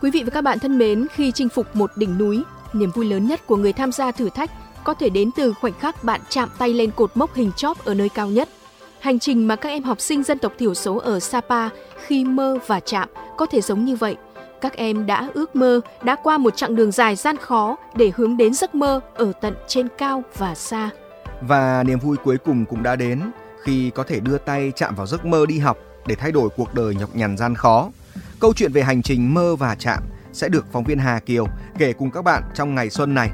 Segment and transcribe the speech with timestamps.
[0.00, 3.04] Quý vị và các bạn thân mến, khi chinh phục một đỉnh núi, niềm vui
[3.04, 4.50] lớn nhất của người tham gia thử thách
[4.84, 7.94] có thể đến từ khoảnh khắc bạn chạm tay lên cột mốc hình chóp ở
[7.94, 8.48] nơi cao nhất.
[9.00, 11.68] Hành trình mà các em học sinh dân tộc thiểu số ở Sapa
[12.06, 14.16] khi mơ và chạm có thể giống như vậy.
[14.60, 18.36] Các em đã ước mơ, đã qua một chặng đường dài gian khó để hướng
[18.36, 20.90] đến giấc mơ ở tận trên cao và xa.
[21.40, 23.22] Và niềm vui cuối cùng cũng đã đến
[23.62, 26.74] khi có thể đưa tay chạm vào giấc mơ đi học để thay đổi cuộc
[26.74, 27.90] đời nhọc nhằn gian khó.
[28.40, 30.02] Câu chuyện về hành trình mơ và chạm
[30.32, 31.46] sẽ được phóng viên Hà Kiều
[31.78, 33.30] kể cùng các bạn trong ngày xuân này.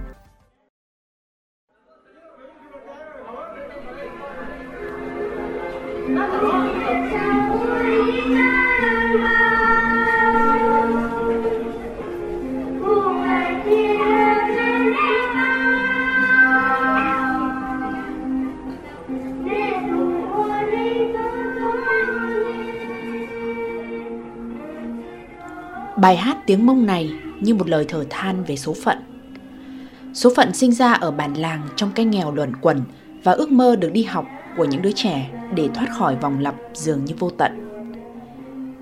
[25.96, 28.98] Bài hát tiếng mông này như một lời thở than về số phận.
[30.14, 32.82] Số phận sinh ra ở bản làng trong cái nghèo luẩn quẩn
[33.24, 36.54] và ước mơ được đi học của những đứa trẻ để thoát khỏi vòng lặp
[36.74, 37.52] dường như vô tận.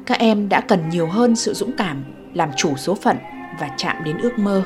[0.07, 3.17] Các em đã cần nhiều hơn sự dũng cảm, làm chủ số phận
[3.61, 4.63] và chạm đến ước mơ.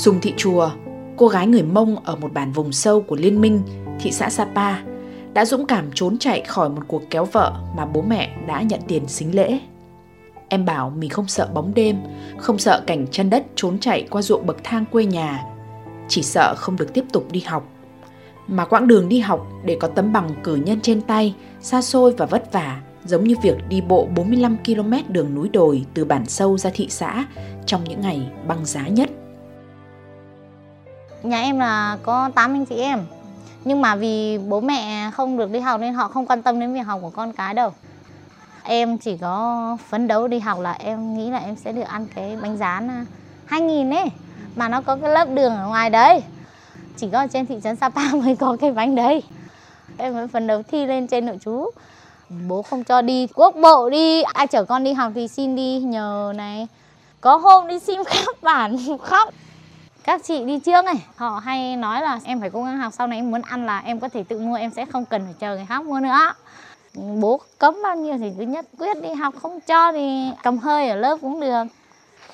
[0.00, 0.70] Sùng Thị Chùa,
[1.16, 3.62] cô gái người Mông ở một bản vùng sâu của Liên minh,
[4.00, 4.82] thị xã Sapa,
[5.34, 8.80] đã dũng cảm trốn chạy khỏi một cuộc kéo vợ mà bố mẹ đã nhận
[8.88, 9.58] tiền xính lễ.
[10.48, 11.96] Em bảo mình không sợ bóng đêm,
[12.38, 15.44] không sợ cảnh chân đất trốn chạy qua ruộng bậc thang quê nhà,
[16.08, 17.68] chỉ sợ không được tiếp tục đi học.
[18.46, 22.14] Mà quãng đường đi học để có tấm bằng cử nhân trên tay, xa xôi
[22.16, 26.26] và vất vả, giống như việc đi bộ 45 km đường núi đồi từ bản
[26.26, 27.24] sâu ra thị xã
[27.66, 29.10] trong những ngày băng giá nhất.
[31.22, 33.06] Nhà em là có 8 anh chị em.
[33.64, 36.74] Nhưng mà vì bố mẹ không được đi học nên họ không quan tâm đến
[36.74, 37.72] việc học của con cái đâu.
[38.62, 42.06] Em chỉ có phấn đấu đi học là em nghĩ là em sẽ được ăn
[42.14, 43.04] cái bánh rán à,
[43.48, 44.08] 2.000 ấy.
[44.56, 46.22] Mà nó có cái lớp đường ở ngoài đấy.
[46.96, 49.22] Chỉ có trên thị trấn Sapa mới có cái bánh đấy.
[49.96, 51.70] Em vẫn phấn đấu thi lên trên nội chú
[52.48, 54.22] Bố không cho đi quốc bộ đi.
[54.22, 56.68] Ai chở con đi học thì xin đi nhờ này.
[57.20, 59.34] Có hôm đi xin khắp bản khóc
[60.04, 63.06] các chị đi trước này họ hay nói là em phải cố gắng học sau
[63.06, 65.34] này em muốn ăn là em có thể tự mua em sẽ không cần phải
[65.38, 66.32] chờ người khác mua nữa.
[66.94, 70.88] Bố cấm bao nhiêu thì cứ nhất quyết đi học không cho thì cầm hơi
[70.88, 71.64] ở lớp cũng được.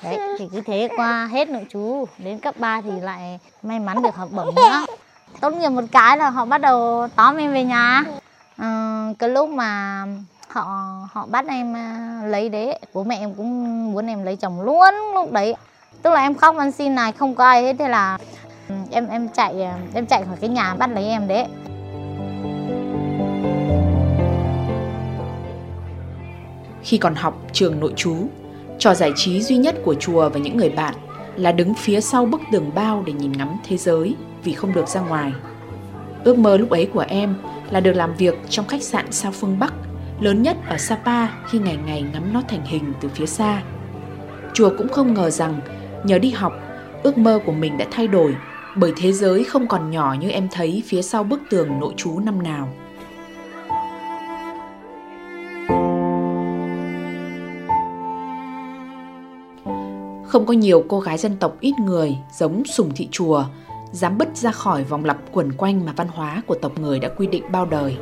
[0.03, 4.01] Đấy thì cứ thế qua hết nội chú đến cấp 3 thì lại may mắn
[4.01, 4.85] được học bổng nữa.
[5.41, 8.03] Tốt nghiệp một cái là họ bắt đầu tóm em về nhà.
[8.57, 10.03] À, cái lúc mà
[10.47, 10.65] họ
[11.11, 14.93] họ bắt em ờ, lấy đấy bố mẹ em cũng muốn em lấy chồng luôn
[15.13, 15.55] lúc đấy
[16.01, 18.17] tức là em khóc van xin này, không có ai hết, thế là
[18.91, 21.45] em em chạy ờ, em chạy khỏi cái nhà bắt lấy em đấy.
[26.83, 28.15] Khi còn học trường nội trú,
[28.79, 30.93] trò giải trí duy nhất của chùa và những người bạn
[31.35, 34.87] là đứng phía sau bức tường bao để nhìn ngắm thế giới vì không được
[34.87, 35.33] ra ngoài.
[36.23, 37.35] Ước mơ lúc ấy của em
[37.69, 39.73] là được làm việc trong khách sạn sao phương bắc,
[40.19, 43.61] lớn nhất ở sapa khi ngày ngày ngắm nó thành hình từ phía xa.
[44.53, 45.59] Chùa cũng không ngờ rằng
[46.03, 46.53] Nhờ đi học,
[47.03, 48.35] ước mơ của mình đã thay đổi
[48.75, 52.19] bởi thế giới không còn nhỏ như em thấy phía sau bức tường nội trú
[52.19, 52.69] năm nào.
[60.27, 63.45] Không có nhiều cô gái dân tộc ít người giống Sùng Thị Chùa
[63.91, 67.09] dám bứt ra khỏi vòng lặp quẩn quanh mà văn hóa của tộc người đã
[67.09, 67.97] quy định bao đời.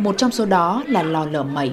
[0.00, 1.72] Một trong số đó là Lò Lở Mẩy,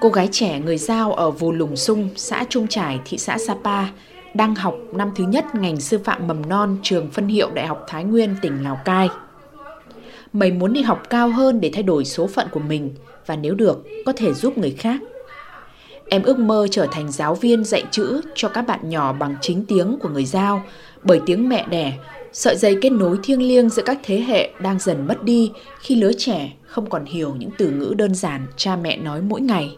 [0.00, 3.84] cô gái trẻ người Giao ở Vù Lùng Sung, xã Trung Trải, thị xã Sapa,
[4.34, 7.84] đang học năm thứ nhất ngành sư phạm mầm non trường phân hiệu Đại học
[7.88, 9.08] Thái Nguyên, tỉnh Lào Cai.
[10.32, 12.94] Mày muốn đi học cao hơn để thay đổi số phận của mình
[13.26, 15.00] và nếu được, có thể giúp người khác.
[16.08, 19.64] Em ước mơ trở thành giáo viên dạy chữ cho các bạn nhỏ bằng chính
[19.64, 20.62] tiếng của người Giao,
[21.02, 21.92] bởi tiếng mẹ đẻ
[22.32, 25.50] Sợi dây kết nối thiêng liêng giữa các thế hệ đang dần mất đi
[25.80, 29.40] khi lứa trẻ không còn hiểu những từ ngữ đơn giản cha mẹ nói mỗi
[29.40, 29.76] ngày.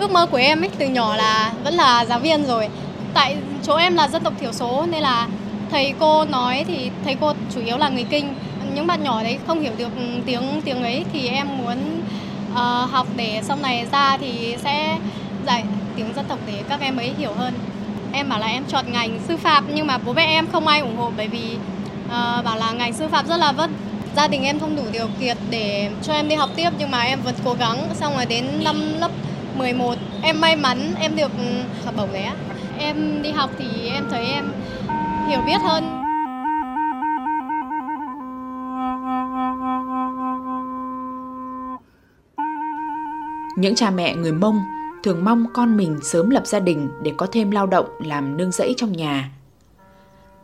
[0.00, 2.68] Ước mơ của em ấy từ nhỏ là vẫn là giáo viên rồi.
[3.14, 5.28] Tại chỗ em là dân tộc thiểu số nên là
[5.70, 8.34] thầy cô nói thì thầy cô chủ yếu là người Kinh.
[8.74, 9.88] Những bạn nhỏ đấy không hiểu được
[10.26, 11.78] tiếng tiếng ấy thì em muốn
[12.52, 14.98] uh, học để sau này ra thì sẽ
[15.46, 15.64] dạy
[15.96, 17.54] tiếng dân tộc để các em ấy hiểu hơn.
[18.18, 20.80] Em bảo là em chọn ngành sư phạm nhưng mà bố mẹ em không ai
[20.80, 21.56] ủng hộ bởi vì
[22.06, 23.70] uh, bảo là ngành sư phạm rất là vất.
[24.16, 27.00] Gia đình em không đủ điều kiện để cho em đi học tiếp nhưng mà
[27.00, 27.88] em vẫn cố gắng.
[27.94, 29.10] Xong rồi đến năm lớp
[29.56, 31.44] 11 em may mắn em được ừ,
[31.84, 32.26] học bổng đấy
[32.78, 34.52] em đi học thì em thấy em
[35.28, 35.94] hiểu biết hơn.
[43.56, 47.26] Những cha mẹ người Mông thường mong con mình sớm lập gia đình để có
[47.32, 49.30] thêm lao động làm nương rẫy trong nhà.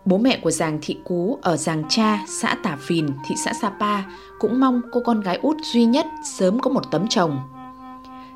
[0.05, 4.03] Bố mẹ của Giàng Thị Cú ở Giàng Cha, xã Tả Phìn, thị xã Sapa
[4.39, 7.39] cũng mong cô con gái út duy nhất sớm có một tấm chồng.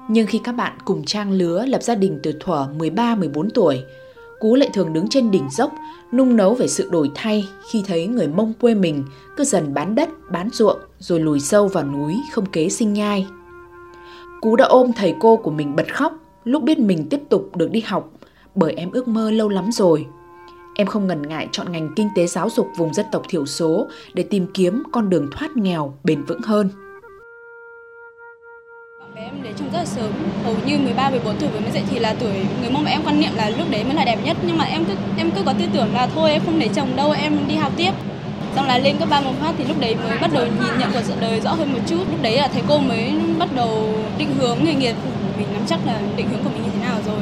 [0.08, 3.84] Nhưng khi các bạn cùng trang lứa lập gia đình từ thuở 13-14 tuổi,
[4.40, 5.72] Cú lại thường đứng trên đỉnh dốc,
[6.12, 9.04] nung nấu về sự đổi thay khi thấy người mông quê mình
[9.36, 13.26] cứ dần bán đất, bán ruộng rồi lùi sâu vào núi không kế sinh nhai.
[14.40, 16.12] Cú đã ôm thầy cô của mình bật khóc
[16.44, 18.10] lúc biết mình tiếp tục được đi học
[18.54, 20.06] bởi em ước mơ lâu lắm rồi.
[20.76, 23.88] Em không ngần ngại chọn ngành kinh tế giáo dục vùng dân tộc thiểu số
[24.14, 26.68] để tìm kiếm con đường thoát nghèo bền vững hơn.
[29.14, 30.12] Bé em đến trường rất là sớm,
[30.44, 33.30] hầu như 13 14 tuổi mới dậy thì là tuổi người mong em quan niệm
[33.36, 35.64] là lúc đấy mới là đẹp nhất nhưng mà em cứ em cứ có tư
[35.72, 37.92] tưởng là thôi em không để chồng đâu, em đi học tiếp
[38.54, 40.90] xong là lên cấp ba một phát thì lúc đấy mới bắt đầu nhìn nhận
[40.92, 42.04] cuộc đời rõ hơn một chút.
[42.10, 44.94] Lúc đấy là thầy cô mới bắt đầu định hướng nghề nghiệp.
[45.38, 47.20] Mình nắm chắc là định hướng của mình như thế nào rồi.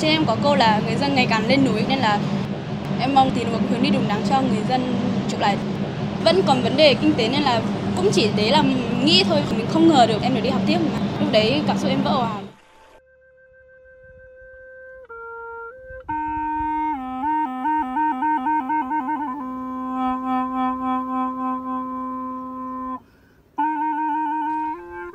[0.00, 2.18] Trên em có câu là người dân ngày càng lên núi, nên là
[3.00, 4.94] em mong tìm một hướng đi đúng đắn cho người dân
[5.28, 5.56] chụp lại.
[6.24, 7.60] Vẫn còn vấn đề kinh tế nên là
[7.96, 8.64] cũng chỉ đấy là
[9.04, 10.78] nghĩ thôi, mình không ngờ được em được đi học tiếp.
[10.92, 12.30] Mà lúc đấy cảm xúc em vỡ hòa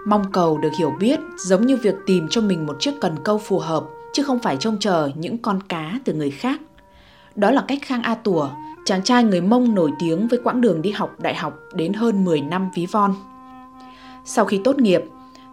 [0.10, 3.38] Mong cầu được hiểu biết giống như việc tìm cho mình một chiếc cần câu
[3.38, 3.84] phù hợp,
[4.14, 6.62] chứ không phải trông chờ những con cá từ người khác.
[7.36, 8.50] Đó là cách Khang A Tùa,
[8.86, 12.26] chàng trai người Mông nổi tiếng với quãng đường đi học đại học đến hơn
[12.26, 13.16] 10 năm ví von.
[14.26, 15.02] Sau khi tốt nghiệp,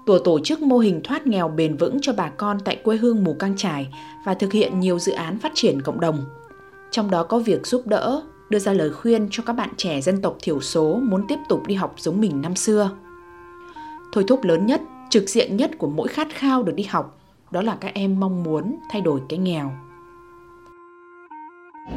[0.06, 3.24] Tùa tổ chức mô hình thoát nghèo bền vững cho bà con tại quê hương
[3.24, 3.88] Mù Căng Trải
[4.24, 6.24] và thực hiện nhiều dự án phát triển cộng đồng.
[6.90, 10.22] Trong đó có việc giúp đỡ, đưa ra lời khuyên cho các bạn trẻ dân
[10.22, 12.90] tộc thiểu số muốn tiếp tục đi học giống mình năm xưa.
[14.16, 14.80] Thôi thúc lớn nhất,
[15.10, 17.18] trực diện nhất của mỗi khát khao được đi học,
[17.50, 19.72] đó là các em mong muốn thay đổi cái nghèo.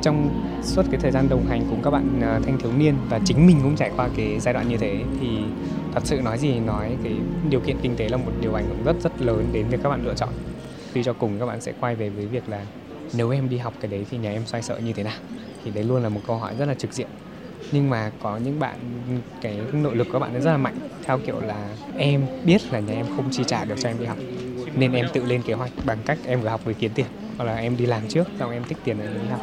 [0.01, 0.29] Trong
[0.63, 3.47] suốt cái thời gian đồng hành cùng các bạn à, thanh thiếu niên và chính
[3.47, 5.27] mình cũng trải qua cái giai đoạn như thế thì
[5.93, 7.13] thật sự nói gì nói cái
[7.49, 9.89] điều kiện kinh tế là một điều ảnh hưởng rất rất lớn đến việc các
[9.89, 10.29] bạn lựa chọn.
[10.93, 12.65] Tuy cho cùng các bạn sẽ quay về với việc là
[13.13, 15.17] nếu em đi học cái đấy thì nhà em xoay sợ như thế nào
[15.63, 17.07] thì đấy luôn là một câu hỏi rất là trực diện
[17.71, 18.79] nhưng mà có những bạn,
[19.41, 20.75] cái nội lực của các bạn ấy rất là mạnh.
[21.03, 21.67] Theo kiểu là
[21.97, 24.17] em biết là nhà em không chi trả được cho em đi học.
[24.75, 27.07] Nên em tự lên kế hoạch bằng cách em vừa học vừa kiếm tiền.
[27.37, 29.41] Hoặc là em đi làm trước, xong em tích tiền để đi học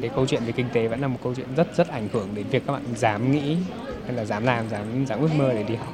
[0.00, 2.28] cái câu chuyện về kinh tế vẫn là một câu chuyện rất rất ảnh hưởng
[2.34, 3.56] đến việc các bạn dám nghĩ
[4.04, 5.92] hay là dám làm, dám dám ước mơ để đi học.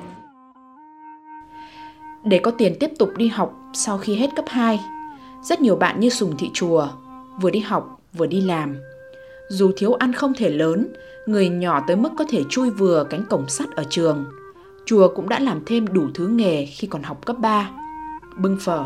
[2.25, 4.81] Để có tiền tiếp tục đi học sau khi hết cấp 2
[5.43, 6.88] rất nhiều bạn như Sùng Thị Chùa,
[7.41, 8.77] vừa đi học, vừa đi làm
[9.52, 10.88] dù thiếu ăn không thể lớn
[11.26, 14.25] người nhỏ tới mức có thể chui vừa cánh cổng sắt ở trường.
[14.87, 17.70] Chùa cũng đã làm thêm đủ thứ nghề khi còn học cấp 3.
[18.38, 18.84] Bưng phở,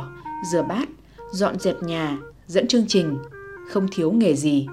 [0.51, 0.89] rửa bát,
[1.33, 3.19] dọn dẹp nhà, dẫn chương trình,
[3.71, 4.67] không thiếu nghề gì.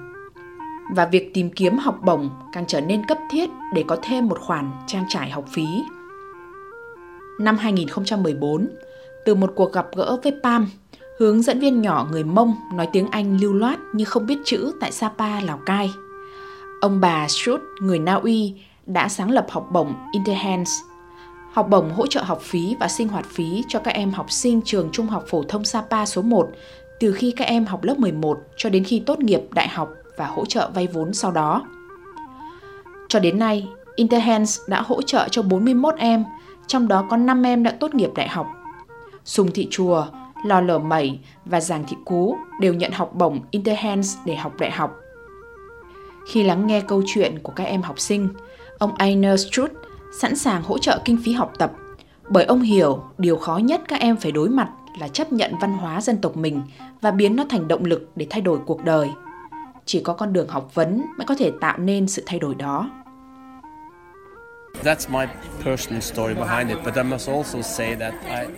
[0.96, 4.40] Và việc tìm kiếm học bổng càng trở nên cấp thiết để có thêm một
[4.40, 5.66] khoản trang trải học phí.
[7.40, 8.70] Năm 2014,
[9.26, 10.68] từ một cuộc gặp gỡ với Pam,
[11.20, 14.72] hướng dẫn viên nhỏ người Mông nói tiếng Anh lưu loát nhưng không biết chữ
[14.80, 15.92] tại Sapa, Lào Cai–
[16.84, 18.54] Ông bà Schut, người Na Uy,
[18.86, 20.72] đã sáng lập học bổng Interhands.
[21.52, 24.62] Học bổng hỗ trợ học phí và sinh hoạt phí cho các em học sinh
[24.66, 26.50] trường Trung học phổ thông Sapa số 1
[27.00, 30.26] từ khi các em học lớp 11 cho đến khi tốt nghiệp đại học và
[30.26, 31.68] hỗ trợ vay vốn sau đó.
[33.08, 36.24] Cho đến nay, Interhands đã hỗ trợ cho 41 em,
[36.68, 38.48] trong đó có 5 em đã tốt nghiệp đại học.
[39.26, 40.06] Sùng Thị Chùa,
[40.46, 44.72] Lò Lở Mẩy và Giàng Thị Cú đều nhận học bổng Interhands để học đại
[44.72, 44.96] học.
[46.28, 48.30] Khi lắng nghe câu chuyện của các em học sinh,
[48.78, 49.74] ông Einer Struth
[50.20, 51.72] sẵn sàng hỗ trợ kinh phí học tập
[52.30, 54.70] bởi ông hiểu điều khó nhất các em phải đối mặt
[55.00, 56.62] là chấp nhận văn hóa dân tộc mình
[57.02, 59.10] và biến nó thành động lực để thay đổi cuộc đời.
[59.86, 62.90] Chỉ có con đường học vấn mới có thể tạo nên sự thay đổi đó.
[64.84, 65.26] That's my
[65.66, 68.54] personal story behind it, but I must also say that I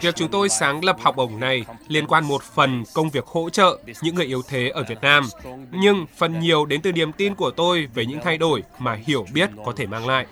[0.00, 3.50] Việc chúng tôi sáng lập học bổng này liên quan một phần công việc hỗ
[3.50, 5.24] trợ những người yếu thế ở Việt Nam,
[5.70, 9.26] nhưng phần nhiều đến từ niềm tin của tôi về những thay đổi mà hiểu
[9.32, 10.26] biết có thể mang lại.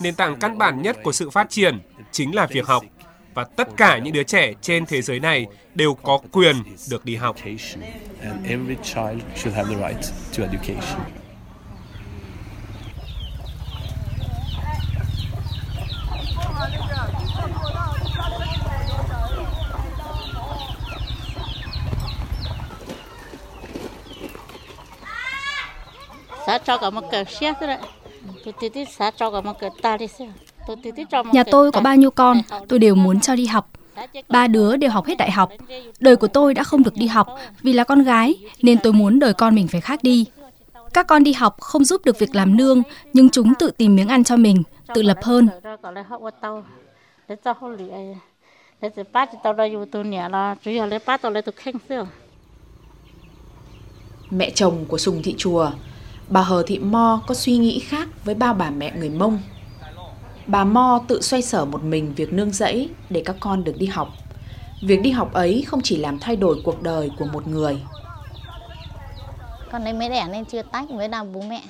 [0.00, 1.78] Nền tảng căn bản nhất của sự phát triển
[2.12, 2.84] chính là việc học.
[3.36, 6.56] và tất cả những đứa trẻ trên thế giới này đều có quyền
[6.90, 7.36] được đi học.
[26.46, 27.78] Xã cho cả một cái xe thế đấy
[28.44, 30.28] tôi tí tí xã cho cả một cái ta đi xe
[31.32, 33.70] Nhà tôi có bao nhiêu con, tôi đều muốn cho đi học.
[34.28, 35.52] Ba đứa đều học hết đại học.
[36.00, 37.28] Đời của tôi đã không được đi học
[37.62, 40.26] vì là con gái, nên tôi muốn đời con mình phải khác đi.
[40.94, 44.08] Các con đi học không giúp được việc làm nương, nhưng chúng tự tìm miếng
[44.08, 44.62] ăn cho mình,
[44.94, 45.48] tự lập hơn.
[54.30, 55.70] Mẹ chồng của Sùng Thị Chùa,
[56.28, 59.38] bà Hờ Thị Mo có suy nghĩ khác với bao bà mẹ người Mông
[60.46, 63.86] bà Mo tự xoay sở một mình việc nương rẫy để các con được đi
[63.86, 64.08] học.
[64.82, 67.82] Việc đi học ấy không chỉ làm thay đổi cuộc đời của một người.
[69.72, 71.62] Con ấy mới đẻ nên chưa tách với đào bố mẹ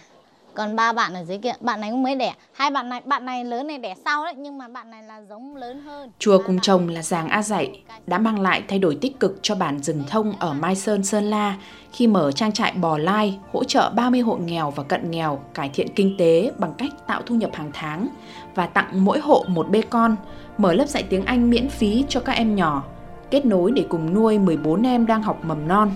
[0.57, 2.35] còn ba bạn ở dưới kia, bạn này cũng mới đẻ.
[2.53, 5.23] Hai bạn này bạn này lớn này đẻ sau đấy, nhưng mà bạn này là
[5.29, 6.11] giống lớn hơn.
[6.19, 9.55] Chùa cùng chồng là giàng a dạy đã mang lại thay đổi tích cực cho
[9.55, 11.57] bản rừng thông ở mai sơn sơn la,
[11.93, 15.69] khi mở trang trại bò lai, hỗ trợ 30 hộ nghèo và cận nghèo cải
[15.69, 18.09] thiện kinh tế bằng cách tạo thu nhập hàng tháng
[18.55, 20.17] và tặng mỗi hộ một bê con,
[20.59, 22.85] mở lớp dạy tiếng Anh miễn phí cho các em nhỏ,
[23.31, 25.91] kết nối để cùng nuôi 14 em đang học mầm non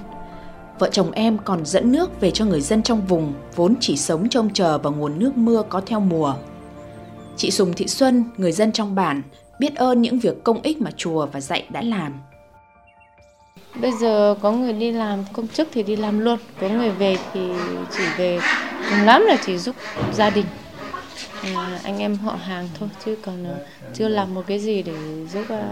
[0.81, 4.29] vợ chồng em còn dẫn nước về cho người dân trong vùng vốn chỉ sống
[4.29, 6.35] trông chờ vào nguồn nước mưa có theo mùa.
[7.37, 9.23] Chị Sùng Thị Xuân, người dân trong bản,
[9.59, 12.21] biết ơn những việc công ích mà chùa và dạy đã làm.
[13.81, 17.17] Bây giờ có người đi làm công chức thì đi làm luôn, có người về
[17.33, 17.41] thì
[17.97, 18.41] chỉ về
[18.91, 19.77] cùng lắm là chỉ giúp
[20.15, 20.47] gia đình.
[21.43, 24.95] À, anh em họ hàng thôi chứ còn ờ, chưa làm một cái gì để
[25.33, 25.63] giúp à,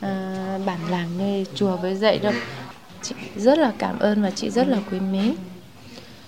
[0.00, 2.32] à, bản làng nơi chùa với dạy đâu
[3.04, 5.34] chị rất là cảm ơn và chị rất là quý mến.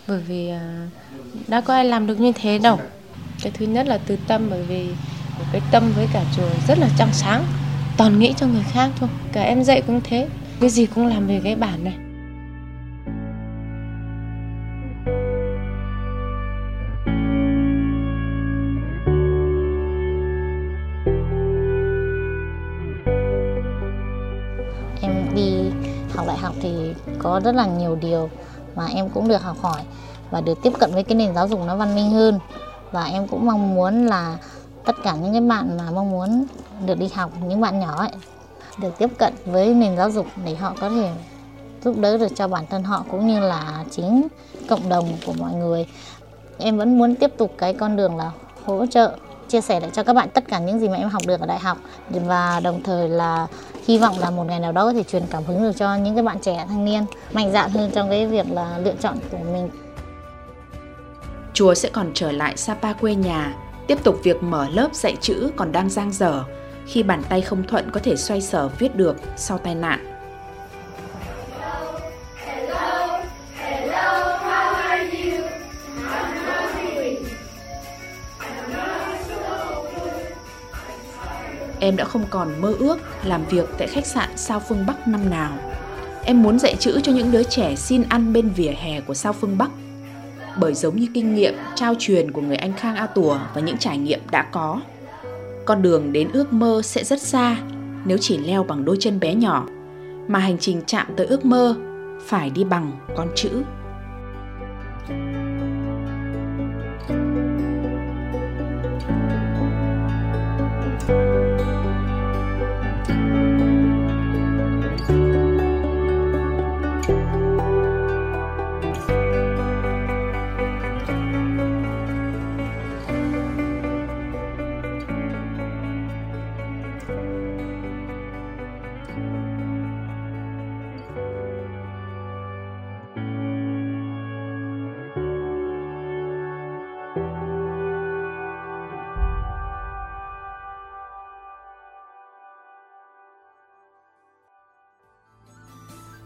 [0.09, 0.89] Bởi vì à,
[1.49, 2.81] đã có ai làm được như thế đâu.
[3.43, 4.87] Cái thứ nhất là từ tâm, bởi vì
[5.53, 7.45] cái tâm với cả chùa rất là trong sáng,
[7.97, 9.09] toàn nghĩ cho người khác thôi.
[9.33, 10.29] Cả em dạy cũng thế,
[10.61, 11.95] cái gì cũng làm về cái bản này.
[26.61, 28.31] Thì có rất là nhiều điều
[28.75, 29.83] mà em cũng được học hỏi
[30.31, 32.39] và được tiếp cận với cái nền giáo dục nó văn minh hơn.
[32.93, 34.39] Và em cũng mong muốn là
[34.85, 36.47] tất cả những cái bạn mà mong muốn
[36.87, 38.11] được đi học, những bạn nhỏ ấy,
[38.79, 41.11] được tiếp cận với nền giáo dục để họ có thể
[41.85, 44.29] giúp đỡ được cho bản thân họ cũng như là chính
[44.69, 45.87] cộng đồng của mọi người.
[46.59, 48.31] Em vẫn muốn tiếp tục cái con đường là
[48.65, 49.17] hỗ trợ
[49.49, 51.47] chia sẻ lại cho các bạn tất cả những gì mà em học được ở
[51.47, 53.47] đại học và đồng thời là
[53.87, 56.15] hy vọng là một ngày nào đó có thể truyền cảm hứng được cho những
[56.15, 59.39] cái bạn trẻ thanh niên mạnh dạn hơn trong cái việc là lựa chọn của
[59.53, 59.71] mình.
[61.55, 63.55] Chùa sẽ còn trở lại Sapa quê nhà,
[63.87, 66.45] tiếp tục việc mở lớp dạy chữ còn đang giang dở
[66.87, 70.16] khi bàn tay không thuận có thể xoay sở viết được sau tai nạn.
[81.87, 85.31] Em đã không còn mơ ước làm việc tại khách sạn Sao Phương Bắc năm
[85.31, 85.53] nào.
[86.25, 89.33] Em muốn dạy chữ cho những đứa trẻ xin ăn bên vỉa hè của Sao
[89.33, 89.71] Phương Bắc.
[90.61, 93.79] Bởi giống như kinh nghiệm trao truyền của người anh Khang A Tùa và những
[93.79, 94.81] trải nghiệm đã có.
[95.65, 97.57] Con đường đến ước mơ sẽ rất xa
[98.05, 99.67] nếu chỉ leo bằng đôi chân bé nhỏ,
[100.29, 101.75] mà hành trình chạm tới ước mơ
[102.27, 103.63] phải đi bằng con chữ.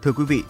[0.02, 0.42] Thưa quý vị,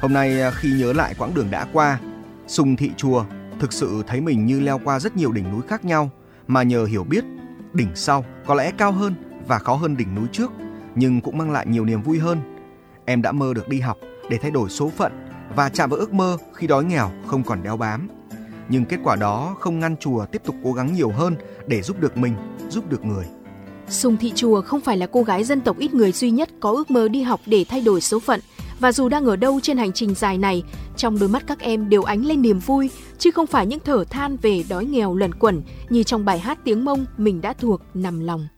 [0.00, 2.00] hôm nay à, khi nhớ lại quãng đường đã qua,
[2.46, 3.24] Sùng Thị Chùa
[3.60, 6.10] thực sự thấy mình như leo qua rất nhiều đỉnh núi khác nhau
[6.46, 7.24] mà nhờ hiểu biết,
[7.72, 9.14] đỉnh sau có lẽ cao hơn
[9.46, 10.52] và khó hơn đỉnh núi trước
[10.94, 12.38] nhưng cũng mang lại nhiều niềm vui hơn.
[13.04, 13.96] Em đã mơ được đi học
[14.30, 15.12] để thay đổi số phận
[15.56, 18.08] và chạm vào ước mơ khi đói nghèo không còn đeo bám.
[18.68, 21.36] Nhưng kết quả đó không ngăn chùa tiếp tục cố gắng nhiều hơn
[21.66, 22.34] để giúp được mình,
[22.68, 23.24] giúp được người.
[23.88, 26.70] Sùng Thị Chùa không phải là cô gái dân tộc ít người duy nhất có
[26.70, 28.40] ước mơ đi học để thay đổi số phận.
[28.80, 30.62] Và dù đang ở đâu trên hành trình dài này,
[30.96, 34.04] trong đôi mắt các em đều ánh lên niềm vui, chứ không phải những thở
[34.10, 37.80] than về đói nghèo lẩn quẩn như trong bài hát tiếng mông mình đã thuộc
[37.94, 38.48] nằm lòng.